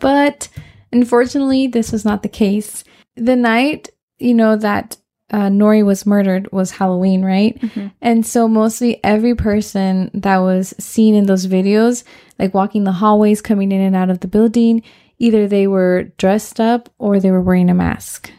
But 0.00 0.48
unfortunately, 0.92 1.66
this 1.68 1.90
was 1.90 2.04
not 2.04 2.22
the 2.22 2.28
case. 2.28 2.84
The 3.16 3.36
night, 3.36 3.88
you 4.18 4.34
know, 4.34 4.56
that 4.56 4.96
uh, 5.30 5.48
Nori 5.48 5.84
was 5.84 6.04
murdered 6.06 6.52
was 6.52 6.70
Halloween, 6.72 7.24
right? 7.24 7.58
And 8.02 8.26
so 8.26 8.46
mostly 8.46 9.02
every 9.02 9.34
person 9.34 10.10
that 10.12 10.38
was 10.38 10.74
seen 10.78 11.14
in 11.14 11.24
those 11.26 11.46
videos, 11.46 12.04
like 12.38 12.52
walking 12.52 12.84
the 12.84 12.92
hallways, 12.92 13.40
coming 13.40 13.72
in 13.72 13.80
and 13.80 13.96
out 13.96 14.10
of 14.10 14.20
the 14.20 14.28
building, 14.28 14.82
either 15.18 15.48
they 15.48 15.66
were 15.66 16.12
dressed 16.18 16.60
up 16.60 16.90
or 16.98 17.18
they 17.18 17.30
were 17.30 17.40
wearing 17.40 17.70
a 17.70 17.74
mask. 17.74 18.30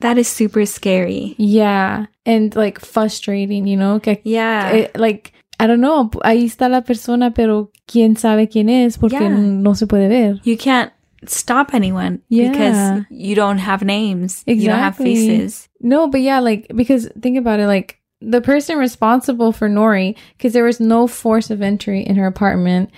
That 0.00 0.18
is 0.18 0.28
super 0.28 0.64
scary. 0.66 1.34
Yeah. 1.38 2.06
And 2.26 2.54
like 2.56 2.80
frustrating, 2.80 3.66
you 3.66 3.76
know? 3.76 4.00
Que, 4.00 4.20
Yeah. 4.24 4.70
eh, 4.72 4.88
like, 4.96 5.32
I 5.58 5.66
don't 5.66 5.80
know, 5.80 6.08
ahí 6.24 6.44
está 6.44 6.70
la 6.70 6.80
persona, 6.80 7.32
pero 7.32 7.70
quién 7.86 8.16
sabe 8.16 8.48
quién 8.48 8.68
es 8.70 8.96
porque 8.96 9.20
Yeah. 9.20 9.28
no 9.28 9.74
se 9.74 9.86
puede 9.86 10.08
ver. 10.08 10.40
you 10.44 10.56
can't 10.56 10.90
stop 11.26 11.74
anyone 11.74 12.20
Yeah. 12.30 12.50
because 12.50 13.04
you 13.10 13.34
don't 13.34 13.58
have 13.58 13.84
names. 13.84 14.42
Exactly. 14.46 14.62
You 14.62 14.68
don't 14.70 14.78
have 14.78 14.96
faces. 14.96 15.68
No, 15.82 16.08
but 16.08 16.22
yeah, 16.22 16.40
like 16.40 16.66
because 16.74 17.10
think 17.20 17.36
about 17.36 17.60
it, 17.60 17.66
like 17.66 17.98
the 18.22 18.40
person 18.40 18.78
responsible 18.78 19.52
for 19.52 19.68
Nori, 19.68 20.14
because 20.38 20.54
there 20.54 20.64
was 20.64 20.80
no 20.80 21.06
force 21.06 21.50
of 21.50 21.60
entry 21.60 22.00
in 22.02 22.16
her 22.16 22.26
apartment. 22.26 22.90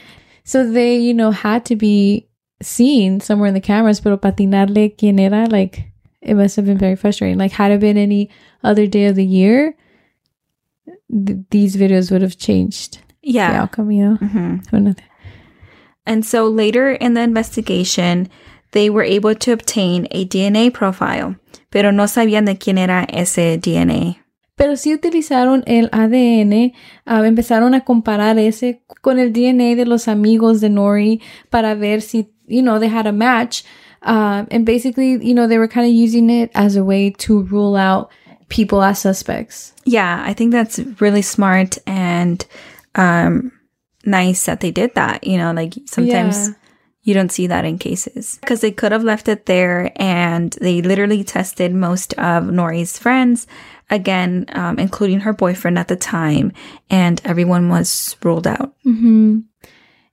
So 0.45 0.69
they, 0.69 0.99
you 0.99 1.15
know, 1.15 1.31
had 1.33 1.65
to 1.67 1.77
be 1.77 2.29
seen 2.61 3.19
somewhere 3.21 3.49
in 3.49 3.55
the 3.55 3.61
cameras, 3.61 4.01
pero 4.01 4.17
patinarle 4.19 4.97
quién 4.97 5.19
era, 5.21 5.47
like, 5.51 5.92
it 6.23 6.35
must 6.35 6.57
have 6.57 6.67
been 6.67 6.79
very 6.79 6.97
frustrating. 6.97 7.37
Like, 7.39 7.53
had 7.53 7.73
it 7.73 7.81
been 7.81 7.99
any 7.99 8.31
other 8.63 8.87
day 8.87 9.07
of 9.07 9.17
the 9.17 9.25
year, 9.27 9.75
th- 11.11 11.39
these 11.51 11.77
videos 11.77 12.11
would 12.11 12.23
have 12.23 12.39
changed 12.39 12.99
the 13.23 13.33
Yeah. 13.33 13.63
outcome, 13.63 13.91
you 13.91 14.03
know? 14.05 14.17
Mhm. 14.21 14.63
Nothing. 14.73 15.05
And 16.07 16.25
so 16.25 16.49
later 16.49 16.91
in 16.93 17.15
the 17.15 17.23
investigation, 17.23 18.29
they 18.73 18.91
were 18.91 19.05
able 19.05 19.35
to 19.35 19.53
obtain 19.53 20.07
a 20.11 20.25
DNA 20.25 20.71
profile, 20.71 21.37
pero 21.71 21.91
no 21.93 22.07
sabían 22.07 22.45
de 22.47 22.57
quién 22.57 22.79
era 22.79 23.07
ese 23.13 23.59
DNA. 23.59 24.17
Pero 24.57 24.77
sí 24.77 24.93
utilizaron 24.95 25.63
el 25.67 25.89
ADN, 25.93 26.73
ah, 27.07 27.25
empezaron 27.27 27.75
a 27.75 27.81
comparar 27.85 28.39
ese 28.39 28.83
con 29.01 29.19
el 29.19 29.33
DNA 29.33 29.75
de 29.77 29.87
los 29.87 30.09
amigos 30.09 30.61
de 30.61 30.69
Nori 30.71 31.21
para 31.51 31.75
ver 31.75 32.01
si, 32.03 32.29
you 32.47 32.63
know, 32.63 32.79
they 32.79 32.89
had 32.89 33.07
a 33.07 33.13
match. 33.13 33.63
Um, 34.05 34.49
and 34.51 34.67
basically, 34.67 35.25
you 35.25 35.35
know, 35.35 35.47
they 35.47 35.59
were 35.59 35.69
kind 35.69 35.87
of 35.87 35.93
using 35.95 36.29
it 36.31 36.51
as 36.55 36.77
a 36.77 36.85
way 36.85 37.11
to 37.11 37.43
rule 37.43 37.77
out 37.77 38.11
people 38.49 38.83
as 38.83 38.99
suspects. 38.99 39.73
Yeah, 39.85 40.23
I 40.27 40.35
think 40.35 40.53
that's 40.53 40.79
really 41.01 41.23
smart 41.23 41.79
and 41.87 42.45
um, 42.95 43.53
nice 44.05 44.45
that 44.47 44.61
they 44.61 44.71
did 44.71 44.95
that. 44.95 45.25
You 45.27 45.39
know, 45.39 45.53
like 45.53 45.75
sometimes 45.87 46.49
Yeah. 46.49 46.55
you 47.03 47.15
don't 47.15 47.33
see 47.33 47.47
that 47.47 47.65
in 47.65 47.79
cases 47.79 48.39
because 48.41 48.61
they 48.61 48.71
could 48.73 48.93
have 48.93 49.05
left 49.05 49.29
it 49.29 49.47
there 49.47 49.93
and 49.97 50.53
they 50.61 50.83
literally 50.83 51.25
tested 51.25 51.73
most 51.73 52.13
of 52.15 52.45
Nori's 52.45 52.99
friends, 52.99 53.47
again, 53.89 54.47
um, 54.53 54.79
including 54.79 55.21
her 55.21 55.33
boyfriend 55.33 55.79
at 55.79 55.89
the 55.89 55.97
time, 55.97 56.53
and 56.91 57.21
everyone 57.25 57.69
was 57.69 58.17
ruled 58.23 58.47
out. 58.47 58.75
hmm 58.83 59.41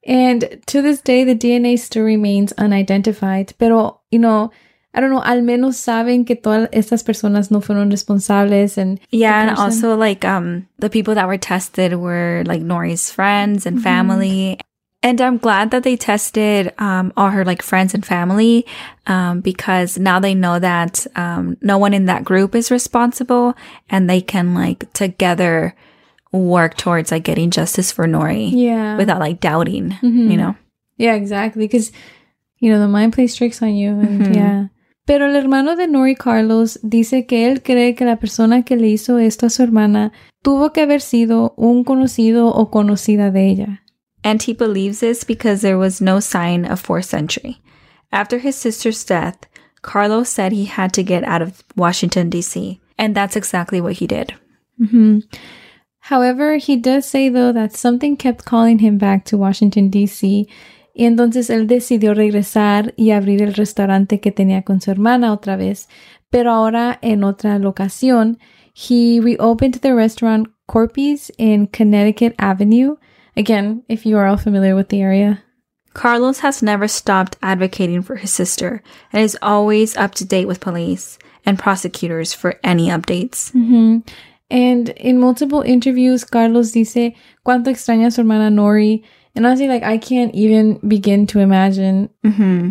And 0.09 0.59
to 0.65 0.81
this 0.81 1.01
day, 1.01 1.23
the 1.23 1.35
DNA 1.35 1.77
still 1.77 2.03
remains 2.03 2.51
unidentified. 2.53 3.53
Pero, 3.59 4.01
you 4.09 4.17
know, 4.17 4.49
I 4.91 5.01
don't 5.01 5.11
know, 5.11 5.21
al 5.23 5.41
menos 5.41 5.75
saben 5.75 6.25
que 6.25 6.35
todas 6.35 6.67
estas 6.71 7.03
personas 7.03 7.51
no 7.51 7.61
fueron 7.61 7.91
responsables 7.91 8.75
and 8.75 8.99
Yeah, 9.11 9.39
and 9.39 9.55
also 9.55 9.95
like 9.95 10.25
um 10.25 10.67
the 10.79 10.89
people 10.89 11.13
that 11.13 11.27
were 11.27 11.37
tested 11.37 11.93
were 11.93 12.43
like 12.47 12.61
Nori's 12.63 13.11
friends 13.11 13.67
and 13.67 13.81
family. 13.83 14.59
And 15.03 15.21
I'm 15.21 15.37
glad 15.37 15.69
that 15.71 15.83
they 15.83 15.95
tested 15.95 16.73
um 16.79 17.13
all 17.15 17.29
her 17.29 17.45
like 17.45 17.61
friends 17.61 17.93
and 17.93 18.03
family 18.03 18.65
um 19.05 19.41
because 19.41 19.99
now 19.99 20.19
they 20.19 20.33
know 20.33 20.57
that 20.57 21.05
um 21.15 21.55
no 21.61 21.77
one 21.77 21.93
in 21.93 22.05
that 22.05 22.25
group 22.25 22.55
is 22.55 22.71
responsible 22.71 23.53
and 23.91 24.09
they 24.09 24.21
can 24.21 24.55
like 24.55 24.91
together 24.93 25.75
work 26.31 26.75
towards 26.77 27.11
like 27.11 27.23
getting 27.23 27.49
justice 27.51 27.91
for 27.91 28.05
Nori 28.07 28.51
yeah. 28.53 28.97
without 28.97 29.19
like 29.19 29.39
doubting, 29.39 29.93
Mhm. 30.01 30.29
you 30.31 30.37
know. 30.37 30.55
Yeah, 30.97 31.15
exactly. 31.15 31.65
Because, 31.67 31.91
you 32.59 32.71
know, 32.71 32.79
the 32.79 32.87
mind 32.87 33.13
plays 33.13 33.35
tricks 33.35 33.61
on 33.61 33.73
you. 33.75 33.91
And 33.91 34.21
Mhm. 34.27 34.35
yeah. 34.35 34.67
Pero 35.05 35.25
el 35.25 35.35
hermano 35.35 35.75
de 35.75 35.87
Nori 35.87 36.15
Carlos 36.15 36.77
dice 36.83 37.25
que 37.25 37.47
él 37.47 37.63
cree 37.63 37.95
que 37.95 38.05
la 38.05 38.17
persona 38.17 38.61
que 38.63 38.75
le 38.77 38.89
hizo 38.89 39.17
esto 39.17 39.47
a 39.47 39.49
su 39.49 39.63
hermana 39.63 40.11
tuvo 40.43 40.71
que 40.71 40.81
haber 40.81 41.01
sido 41.01 41.53
un 41.57 41.83
conocido 41.83 42.47
o 42.53 42.69
conocida 42.69 43.31
de 43.31 43.47
ella. 43.49 43.81
And 44.23 44.41
he 44.41 44.53
believes 44.53 44.99
this 44.99 45.23
because 45.25 45.61
there 45.61 45.77
was 45.77 45.99
no 46.01 46.19
sign 46.19 46.63
of 46.65 46.79
forced 46.79 47.13
entry. 47.13 47.57
After 48.11 48.37
his 48.39 48.55
sister's 48.55 49.03
death, 49.03 49.37
Carlos 49.81 50.29
said 50.29 50.51
he 50.51 50.65
had 50.65 50.91
to 50.91 51.01
get 51.03 51.23
out 51.23 51.41
of 51.41 51.63
Washington, 51.75 52.29
D.C., 52.29 52.79
and 52.97 53.15
that's 53.15 53.35
exactly 53.37 53.79
what 53.81 53.93
he 53.99 54.05
did. 54.07 54.33
hmm 54.77 55.19
However, 56.09 56.57
he 56.57 56.75
does 56.75 57.05
say, 57.05 57.29
though, 57.29 57.53
that 57.53 57.75
something 57.75 58.17
kept 58.17 58.43
calling 58.43 58.79
him 58.79 58.97
back 58.97 59.25
to 59.25 59.37
Washington, 59.37 59.89
D.C. 59.89 60.47
Y 60.95 61.05
entonces 61.05 61.51
él 61.51 61.67
decidió 61.67 62.15
regresar 62.15 62.95
y 62.97 63.11
abrir 63.11 63.43
el 63.43 63.53
restaurante 63.53 64.19
que 64.19 64.31
tenía 64.31 64.63
con 64.63 64.81
su 64.81 64.89
hermana 64.89 65.31
otra 65.31 65.55
vez. 65.55 65.87
Pero 66.31 66.51
ahora 66.51 66.97
en 67.03 67.23
otra 67.23 67.59
locación, 67.59 68.39
he 68.73 69.19
reopened 69.21 69.81
the 69.81 69.93
restaurant 69.93 70.47
Corpies 70.67 71.29
in 71.37 71.67
Connecticut 71.67 72.33
Avenue. 72.39 72.95
Again, 73.37 73.83
if 73.87 74.03
you 74.03 74.17
are 74.17 74.25
all 74.25 74.37
familiar 74.37 74.75
with 74.75 74.89
the 74.89 75.01
area. 75.01 75.43
Carlos 75.93 76.39
has 76.39 76.63
never 76.63 76.87
stopped 76.87 77.37
advocating 77.43 78.01
for 78.01 78.15
his 78.15 78.31
sister 78.31 78.81
and 79.13 79.23
is 79.23 79.37
always 79.43 79.95
up 79.95 80.15
to 80.15 80.25
date 80.25 80.47
with 80.47 80.59
police 80.59 81.19
and 81.45 81.59
prosecutors 81.59 82.33
for 82.33 82.55
any 82.63 82.89
updates. 82.89 83.51
Mhm. 83.53 84.03
And 84.49 84.89
in 84.89 85.19
multiple 85.19 85.61
interviews, 85.61 86.23
Carlos 86.23 86.71
dice 86.71 87.15
cuánto 87.45 87.67
extraña 87.67 88.07
a 88.07 88.11
su 88.11 88.21
hermana 88.21 88.49
Nori. 88.49 89.03
And 89.35 89.45
honestly, 89.45 89.67
like, 89.67 89.83
I 89.83 89.97
can't 89.97 90.33
even 90.33 90.79
begin 90.87 91.27
to 91.27 91.39
imagine 91.39 92.09
Mm-hmm. 92.25 92.69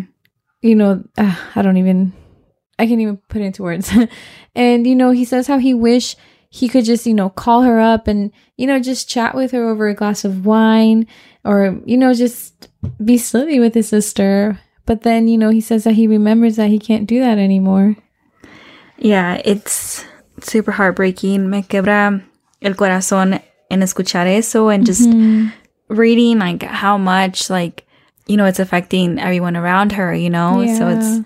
you 0.61 0.75
know, 0.75 1.03
uh, 1.17 1.35
I 1.55 1.61
don't 1.61 1.77
even, 1.77 2.11
I 2.77 2.85
can't 2.85 2.99
even 2.99 3.17
put 3.29 3.41
it 3.41 3.45
into 3.45 3.63
words. 3.63 3.91
and, 4.55 4.85
you 4.85 4.95
know, 4.95 5.11
he 5.11 5.23
says 5.23 5.47
how 5.47 5.57
he 5.57 5.73
wish 5.73 6.15
he 6.49 6.67
could 6.67 6.83
just, 6.83 7.05
you 7.05 7.13
know, 7.13 7.29
call 7.29 7.61
her 7.61 7.79
up 7.79 8.07
and, 8.07 8.31
you 8.57 8.67
know, 8.67 8.79
just 8.79 9.07
chat 9.07 9.35
with 9.35 9.51
her 9.51 9.69
over 9.69 9.87
a 9.87 9.93
glass 9.93 10.25
of 10.25 10.45
wine 10.45 11.07
or, 11.45 11.79
you 11.85 11.95
know, 11.95 12.13
just 12.13 12.67
be 13.03 13.17
silly 13.17 13.59
with 13.59 13.73
his 13.73 13.87
sister. 13.87 14.59
But 14.85 15.03
then, 15.03 15.27
you 15.27 15.37
know, 15.37 15.49
he 15.49 15.61
says 15.61 15.83
that 15.83 15.93
he 15.93 16.07
remembers 16.07 16.55
that 16.55 16.69
he 16.69 16.79
can't 16.79 17.07
do 17.07 17.19
that 17.19 17.37
anymore. 17.37 17.95
Yeah, 18.97 19.39
it's 19.45 20.03
super 20.43 20.71
heartbreaking. 20.73 21.49
Me 21.49 21.63
quebra 21.63 22.21
el 22.61 22.75
corazón 22.75 23.41
en 23.69 23.81
escuchar 23.83 24.27
eso 24.27 24.69
and 24.69 24.85
just 24.85 25.07
Mhm. 25.09 25.51
reading 25.89 26.39
like 26.39 26.63
how 26.63 26.97
much 26.97 27.49
like 27.49 27.85
you 28.27 28.35
know 28.37 28.45
it's 28.45 28.59
affecting 28.59 29.17
everyone 29.19 29.55
around 29.57 29.91
her 29.93 30.13
you 30.13 30.29
know 30.29 30.63
so 30.77 30.87
it's 30.87 31.21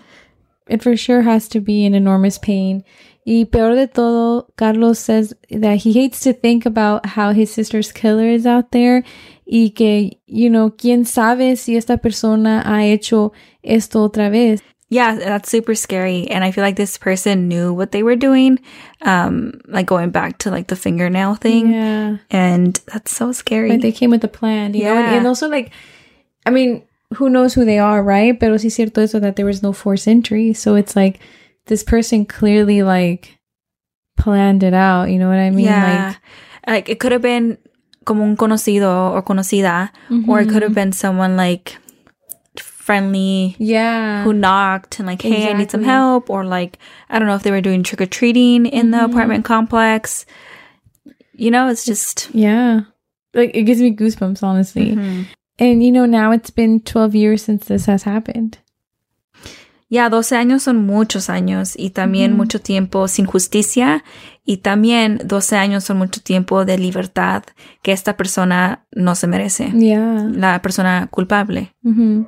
it 0.70 0.82
for 0.82 0.96
sure 0.96 1.22
has 1.24 1.48
to 1.50 1.60
be 1.60 1.86
an 1.86 1.94
enormous 1.94 2.38
pain. 2.40 2.84
Y 3.26 3.46
peor 3.50 3.74
de 3.76 3.88
todo, 3.88 4.48
Carlos 4.58 5.00
says 5.00 5.34
that 5.50 5.78
he 5.78 5.94
hates 5.94 6.20
to 6.22 6.34
think 6.34 6.66
about 6.66 7.06
how 7.06 7.32
his 7.32 7.50
sister's 7.52 7.92
killer 7.94 8.28
is 8.28 8.46
out 8.46 8.72
there 8.72 9.04
y 9.46 9.72
que, 9.74 10.20
you 10.28 10.50
know, 10.50 10.72
quién 10.72 11.06
sabe 11.06 11.56
si 11.58 11.78
esta 11.78 11.98
persona 11.98 12.62
ha 12.66 12.84
hecho 12.86 13.32
esto 13.64 14.04
otra 14.04 14.30
vez. 14.30 14.62
Yeah 14.94 15.16
that's 15.16 15.50
super 15.50 15.74
scary 15.76 16.28
and 16.30 16.44
i 16.46 16.52
feel 16.54 16.64
like 16.64 16.76
this 16.78 16.98
person 16.98 17.48
knew 17.50 17.74
what 17.74 17.90
they 17.92 18.04
were 18.04 18.16
doing 18.16 18.60
um 19.02 19.36
like 19.68 19.88
going 19.90 20.12
back 20.12 20.38
to 20.38 20.52
like 20.54 20.68
the 20.68 20.76
fingernail 20.76 21.34
thing 21.36 21.72
Yeah. 21.74 22.18
and 22.30 22.80
that's 22.92 23.12
so 23.12 23.32
scary 23.34 23.70
Like 23.74 23.82
they 23.82 23.92
came 23.92 24.12
with 24.14 24.24
a 24.24 24.32
plan, 24.40 24.74
you 24.78 24.84
know? 24.86 24.98
And, 24.98 25.08
Yeah. 25.08 25.18
and 25.18 25.26
also 25.28 25.48
like, 25.50 25.72
I 26.46 26.52
mean, 26.52 26.84
who 27.18 27.30
knows 27.30 27.54
who 27.56 27.66
they 27.66 27.80
are, 27.80 28.02
right? 28.04 28.38
Pero 28.40 28.56
sí 28.58 28.70
cierto 28.70 29.02
eso 29.02 29.20
that 29.20 29.36
there 29.36 29.46
was 29.46 29.62
no 29.64 29.72
forced 29.74 30.08
entry. 30.08 30.54
So 30.54 30.76
it's 30.76 30.96
like, 30.96 31.20
this 31.68 31.84
person 31.84 32.26
clearly 32.26 32.84
like 32.84 33.38
planned 34.18 34.64
it 34.64 34.74
out, 34.74 35.10
you 35.10 35.18
know 35.20 35.30
what 35.30 35.40
I 35.40 35.50
mean? 35.50 35.66
yeah 35.66 36.16
like, 36.68 36.88
it 36.90 37.00
could 37.00 37.12
have 37.12 37.22
been 37.22 37.58
como 38.06 38.24
un 38.24 38.36
conocido 38.38 39.12
or 39.12 39.22
conocida 39.24 39.90
Like, 40.10 40.28
or 40.30 40.42
it 40.42 40.50
could 40.50 40.62
have 40.64 40.72
Mhm. 40.72 40.76
been 40.76 40.92
someone 40.92 41.36
like 41.38 41.78
friendly 42.84 43.56
yeah. 43.60 44.24
who 44.26 44.34
knocked 44.34 45.00
and 45.00 45.08
like, 45.08 45.22
hey, 45.22 45.50
I 45.50 45.54
need 45.54 45.72
some 45.72 45.84
help, 45.86 46.30
or 46.30 46.44
like, 46.44 46.78
I 47.10 47.18
don't 47.18 47.28
know 47.30 47.36
if 47.36 47.44
they 47.44 47.52
were 47.52 47.62
doing 47.62 47.82
trick 47.84 48.02
or 48.02 48.06
treating 48.06 48.66
in 48.66 48.92
the 48.92 48.98
Mhm. 48.98 49.10
apartment 49.12 49.46
complex. 49.46 50.26
You 51.34 51.50
know, 51.50 51.70
it's 51.70 51.86
just. 51.86 52.30
Yeah. 52.34 52.82
Like 53.34 53.52
it 53.56 53.64
gives 53.64 53.82
me 53.82 53.96
goosebumps, 53.96 54.44
honestly. 54.44 54.92
Mhm. 54.96 55.26
And 55.60 55.82
you 55.84 55.92
know, 55.92 56.06
now 56.06 56.32
it's 56.34 56.52
been 56.52 56.82
12 56.82 57.16
years 57.16 57.42
since 57.44 57.66
this 57.68 57.86
has 57.88 58.04
happened. 58.04 58.58
Ya, 59.90 60.10
12 60.10 60.36
años 60.36 60.64
son 60.64 60.86
muchos 60.86 61.30
años 61.30 61.76
y 61.78 61.92
también 61.92 62.32
Ujú. 62.34 62.38
mucho 62.38 62.60
tiempo 62.60 63.08
sin 63.08 63.26
justicia 63.28 64.04
y 64.44 64.58
también 64.58 65.20
12 65.24 65.56
años 65.56 65.84
son 65.84 65.98
mucho 66.00 66.20
tiempo 66.22 66.66
de 66.66 66.78
libertad 66.80 67.44
que 67.84 67.92
esta 67.92 68.18
persona 68.18 68.86
no 68.92 69.14
se 69.16 69.28
merece. 69.28 69.72
Yeah. 69.74 70.28
La 70.32 70.62
persona 70.62 71.08
culpable. 71.12 71.74
hmm 71.84 72.24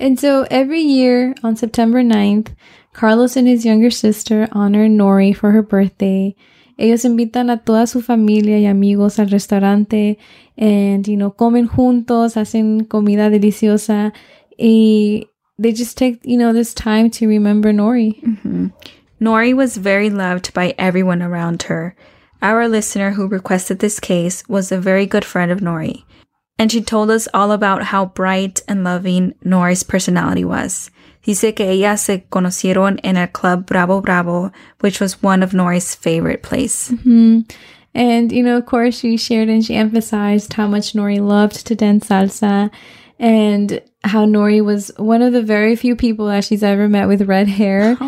And 0.00 0.18
so 0.18 0.46
every 0.50 0.80
year 0.80 1.34
on 1.42 1.56
September 1.56 2.02
9th, 2.02 2.48
Carlos 2.92 3.36
and 3.36 3.48
his 3.48 3.64
younger 3.64 3.90
sister 3.90 4.48
honor 4.52 4.88
Nori 4.88 5.34
for 5.34 5.52
her 5.52 5.62
birthday. 5.62 6.34
Ellos 6.78 7.04
invitan 7.04 7.52
a 7.52 7.58
toda 7.58 7.86
su 7.86 8.02
familia 8.02 8.58
y 8.58 8.66
amigos 8.66 9.18
al 9.18 9.26
restaurante 9.26 10.18
and, 10.58 11.06
you 11.06 11.16
know, 11.16 11.30
comen 11.30 11.68
juntos, 11.68 12.34
hacen 12.34 12.88
comida 12.88 13.30
deliciosa 13.30 14.12
y 14.58 15.24
they 15.58 15.72
just 15.72 15.96
take, 15.96 16.20
you 16.24 16.36
know, 16.36 16.52
this 16.52 16.74
time 16.74 17.10
to 17.10 17.28
remember 17.28 17.72
Nori. 17.72 18.20
Mhm. 18.22 18.72
Nori 19.20 19.54
was 19.54 19.76
very 19.76 20.10
loved 20.10 20.52
by 20.52 20.74
everyone 20.78 21.22
around 21.22 21.64
her. 21.64 21.94
Our 22.42 22.68
listener 22.68 23.12
who 23.12 23.28
requested 23.28 23.78
this 23.78 24.00
case 24.00 24.42
was 24.48 24.72
a 24.72 24.78
very 24.80 25.06
good 25.06 25.24
friend 25.24 25.52
of 25.52 25.60
Nori, 25.60 26.02
and 26.62 26.70
she 26.70 26.80
told 26.80 27.10
us 27.10 27.26
all 27.34 27.50
about 27.50 27.82
how 27.82 28.06
bright 28.06 28.62
and 28.68 28.84
loving 28.84 29.34
Nori's 29.44 29.82
personality 29.82 30.44
was. 30.44 30.92
Dice 31.24 31.52
que 31.56 31.66
ellas 31.66 32.02
se 32.02 32.24
conocieron 32.30 33.00
en 33.02 33.16
el 33.16 33.26
club 33.26 33.66
Bravo 33.66 34.00
Bravo, 34.00 34.52
which 34.78 35.00
was 35.00 35.20
one 35.20 35.42
of 35.42 35.50
Nori's 35.50 35.96
favorite 35.96 36.44
places. 36.44 36.96
hmm 37.00 37.40
And, 37.94 38.30
you 38.30 38.44
know, 38.44 38.58
of 38.58 38.66
course, 38.66 38.96
she 38.96 39.16
shared 39.16 39.48
and 39.48 39.64
she 39.64 39.74
emphasized 39.74 40.52
how 40.52 40.68
much 40.68 40.92
Nori 40.92 41.18
loved 41.18 41.66
to 41.66 41.74
dance 41.74 42.08
salsa 42.08 42.70
and 43.18 43.82
how 44.04 44.24
Nori 44.24 44.64
was 44.64 44.92
one 44.98 45.20
of 45.20 45.32
the 45.32 45.42
very 45.42 45.74
few 45.74 45.96
people 45.96 46.26
that 46.26 46.44
she's 46.44 46.62
ever 46.62 46.88
met 46.88 47.08
with 47.08 47.22
red 47.22 47.48
hair. 47.48 47.98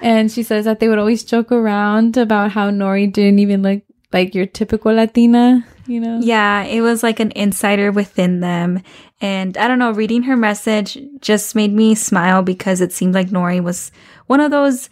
And 0.00 0.30
she 0.30 0.44
says 0.44 0.66
that 0.66 0.78
they 0.78 0.86
would 0.88 1.00
always 1.00 1.24
joke 1.24 1.50
around 1.50 2.16
about 2.16 2.52
how 2.52 2.70
Nori 2.70 3.12
didn't 3.12 3.40
even 3.40 3.62
look 3.62 3.82
like 4.14 4.34
your 4.34 4.46
typical 4.46 4.94
Latina, 4.94 5.66
you 5.86 6.00
know? 6.00 6.20
Yeah, 6.22 6.62
it 6.62 6.80
was 6.80 7.02
like 7.02 7.20
an 7.20 7.32
insider 7.32 7.90
within 7.92 8.40
them. 8.40 8.80
And 9.20 9.58
I 9.58 9.68
don't 9.68 9.80
know, 9.80 9.90
reading 9.90 10.22
her 10.22 10.36
message 10.36 10.96
just 11.20 11.54
made 11.54 11.72
me 11.72 11.94
smile 11.94 12.42
because 12.42 12.80
it 12.80 12.92
seemed 12.92 13.12
like 13.12 13.28
Nori 13.28 13.62
was 13.62 13.90
one 14.26 14.40
of 14.40 14.52
those 14.52 14.88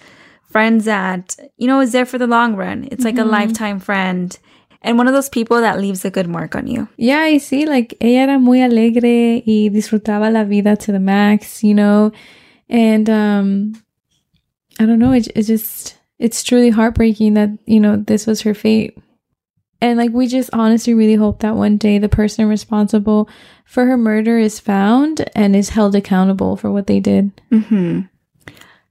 friends 0.51 0.85
that, 0.87 1.37
you 1.57 1.69
know, 1.69 1.81
is 1.81 1.93
there 1.93 2.05
for 2.05 2.19
the 2.19 2.27
long 2.27 2.57
run. 2.57 2.89
It's 2.91 3.05
like 3.05 3.15
mm-hmm. 3.15 3.29
a 3.29 3.31
lifetime 3.31 3.79
friend. 3.79 4.37
And 4.83 4.99
one 4.99 5.07
of 5.07 5.15
those 5.15 5.29
people 5.29 5.61
that 5.61 5.79
leaves 5.79 6.05
a 6.05 6.11
good 6.11 6.29
mark 6.29 6.57
on 6.57 6.67
you. 6.67 6.89
Yeah, 6.97 7.21
I 7.21 7.39
see. 7.39 7.65
Like, 7.67 7.95
ella 8.01 8.23
era 8.23 8.39
muy 8.41 8.61
alegre 8.61 9.45
y 9.47 9.71
disfrutaba 9.71 10.33
la 10.33 10.43
vida 10.43 10.75
to 10.77 10.91
the 10.91 10.99
max, 10.99 11.63
you 11.63 11.75
know? 11.75 12.11
And, 12.69 13.09
um, 13.09 13.83
I 14.81 14.87
don't 14.87 14.99
know. 14.99 15.13
It, 15.13 15.29
it 15.37 15.45
just, 15.45 15.97
it's 16.19 16.43
truly 16.43 16.71
heartbreaking 16.71 17.35
that, 17.35 17.51
you 17.65 17.79
know, 17.79 17.97
this 17.97 18.27
was 18.27 18.43
her 18.43 18.55
fate. 18.55 18.99
And 19.83 19.99
like, 19.99 20.13
we 20.13 20.29
just 20.29 20.49
honestly 20.53 20.95
really 20.95 21.17
hope 21.17 21.41
that 21.41 21.57
one 21.57 21.77
day 21.77 21.99
the 21.99 22.09
person 22.09 22.49
responsible 22.49 23.29
for 23.65 23.85
her 23.87 23.97
murder 23.97 24.39
is 24.39 24.61
found 24.61 25.29
and 25.35 25.57
is 25.57 25.71
held 25.71 25.97
accountable 25.97 26.57
for 26.57 26.71
what 26.71 26.87
they 26.87 27.01
did. 27.01 27.33
Mm-hmm. 27.51 28.03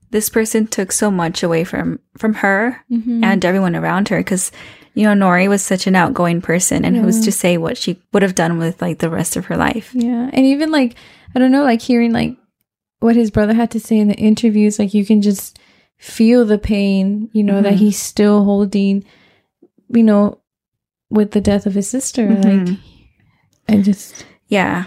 This 0.09 0.27
person 0.27 0.67
took 0.67 0.91
so 0.91 1.09
much 1.09 1.43
away 1.43 1.63
from 1.63 2.01
from 2.17 2.33
her 2.35 2.83
mm-hmm. 2.91 3.23
and 3.23 3.45
everyone 3.45 3.77
around 3.77 4.09
her 4.09 4.17
because 4.19 4.51
you 4.93 5.03
know 5.03 5.13
Nori 5.13 5.47
was 5.47 5.61
such 5.61 5.87
an 5.87 5.95
outgoing 5.95 6.41
person, 6.41 6.83
and 6.83 6.97
yeah. 6.97 7.01
who's 7.03 7.23
to 7.23 7.31
say 7.31 7.55
what 7.55 7.77
she 7.77 8.01
would 8.11 8.21
have 8.21 8.35
done 8.35 8.57
with 8.57 8.81
like 8.81 8.99
the 8.99 9.09
rest 9.09 9.37
of 9.37 9.45
her 9.45 9.55
life? 9.55 9.91
Yeah, 9.93 10.29
and 10.33 10.45
even 10.45 10.71
like 10.71 10.95
I 11.33 11.39
don't 11.39 11.53
know, 11.53 11.63
like 11.63 11.81
hearing 11.81 12.11
like 12.11 12.35
what 12.99 13.15
his 13.15 13.31
brother 13.31 13.53
had 13.53 13.71
to 13.71 13.79
say 13.79 13.97
in 13.97 14.09
the 14.09 14.15
interviews, 14.15 14.77
like 14.77 14.93
you 14.93 15.05
can 15.05 15.21
just 15.21 15.57
feel 15.97 16.43
the 16.43 16.57
pain, 16.57 17.29
you 17.31 17.43
know, 17.43 17.53
mm-hmm. 17.53 17.63
that 17.63 17.75
he's 17.75 17.97
still 17.97 18.43
holding, 18.43 19.05
you 19.87 20.03
know, 20.03 20.40
with 21.11 21.31
the 21.31 21.41
death 21.41 21.65
of 21.65 21.75
his 21.75 21.89
sister. 21.89 22.27
Mm-hmm. 22.27 22.65
Like, 22.65 22.77
I 23.69 23.81
just, 23.81 24.25
yeah, 24.47 24.85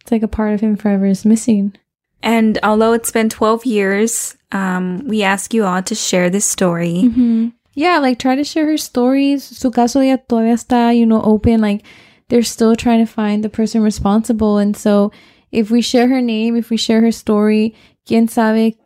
it's 0.00 0.12
like 0.12 0.22
a 0.22 0.28
part 0.28 0.54
of 0.54 0.60
him 0.60 0.76
forever 0.76 1.06
is 1.06 1.24
missing. 1.24 1.74
And 2.22 2.58
although 2.62 2.92
it's 2.92 3.10
been 3.10 3.28
12 3.28 3.66
years, 3.66 4.36
um, 4.52 5.06
we 5.06 5.22
ask 5.22 5.52
you 5.52 5.64
all 5.64 5.82
to 5.82 5.94
share 5.94 6.30
this 6.30 6.46
story. 6.46 7.02
Mm-hmm. 7.04 7.48
Yeah, 7.74 7.98
like 7.98 8.18
try 8.18 8.36
to 8.36 8.44
share 8.44 8.66
her 8.66 8.78
stories. 8.78 9.44
Su 9.44 9.70
caso 9.70 10.00
ya 10.00 10.16
todavía 10.16 10.54
está, 10.54 10.96
you 10.96 11.06
know, 11.06 11.20
open. 11.22 11.60
Like 11.60 11.84
they're 12.28 12.42
still 12.42 12.76
trying 12.76 13.04
to 13.04 13.12
find 13.12 13.42
the 13.44 13.48
person 13.48 13.82
responsible. 13.82 14.58
And 14.58 14.76
so 14.76 15.12
if 15.50 15.70
we 15.70 15.82
share 15.82 16.08
her 16.08 16.22
name, 16.22 16.56
if 16.56 16.70
we 16.70 16.76
share 16.76 17.00
her 17.00 17.12
story, 17.12 17.74
quien 18.06 18.28
sabe 18.28 18.76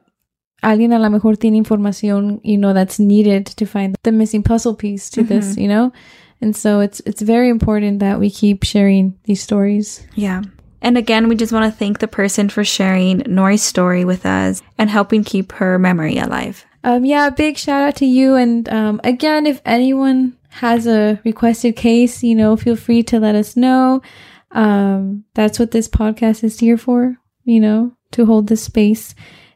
alguien 0.62 0.92
a 0.92 0.98
lo 0.98 1.08
mejor 1.10 1.36
tiene 1.36 1.62
información, 1.62 2.40
you 2.42 2.58
know, 2.58 2.72
that's 2.72 2.98
needed 2.98 3.46
to 3.46 3.66
find 3.66 3.96
the 4.02 4.12
missing 4.12 4.42
puzzle 4.42 4.74
piece 4.74 5.10
to 5.10 5.20
mm-hmm. 5.20 5.28
this, 5.28 5.56
you 5.56 5.68
know? 5.68 5.92
And 6.40 6.54
so 6.54 6.80
it's 6.80 7.00
it's 7.00 7.22
very 7.22 7.48
important 7.48 7.98
that 8.00 8.20
we 8.20 8.30
keep 8.30 8.62
sharing 8.64 9.18
these 9.24 9.42
stories. 9.42 10.06
Yeah. 10.14 10.42
And 10.80 10.96
again, 10.96 11.28
we 11.28 11.34
just 11.34 11.52
want 11.52 11.64
to 11.72 11.76
thank 11.76 11.98
the 11.98 12.06
person 12.06 12.48
for 12.48 12.64
sharing 12.64 13.18
Nori's 13.26 13.62
story 13.62 14.04
with 14.04 14.24
us 14.24 14.62
and 14.78 14.88
helping 14.88 15.24
keep 15.24 15.52
her 15.52 15.78
memory 15.78 16.18
alive. 16.18 16.64
Um, 16.84 17.04
yeah, 17.04 17.30
big 17.30 17.56
shout 17.56 17.82
out 17.82 17.96
to 17.96 18.06
you. 18.06 18.36
And 18.36 18.68
um, 18.68 19.00
again, 19.02 19.46
if 19.46 19.60
anyone 19.64 20.36
has 20.50 20.86
a 20.86 21.20
requested 21.24 21.74
case, 21.74 22.22
you 22.22 22.34
know, 22.34 22.56
feel 22.56 22.76
free 22.76 23.02
to 23.04 23.18
let 23.18 23.34
us 23.34 23.56
know. 23.56 24.02
Um, 24.52 25.24
that's 25.34 25.58
what 25.58 25.72
this 25.72 25.88
podcast 25.88 26.44
is 26.44 26.60
here 26.60 26.78
for, 26.78 27.16
you 27.44 27.60
know, 27.60 27.92
to 28.12 28.24
hold 28.24 28.46
this 28.46 28.62
space. 28.62 29.14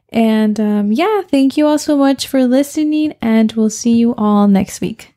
And 0.09 0.59
um, 0.59 0.91
yeah, 0.91 1.21
thank 1.23 1.57
you 1.57 1.65
all 1.65 1.79
so 1.79 1.97
much 1.97 2.27
for 2.27 2.45
listening, 2.45 3.15
and 3.21 3.51
we'll 3.53 3.71
see 3.71 3.95
you 3.95 4.13
all 4.15 4.47
next 4.47 4.79
week. 4.79 5.12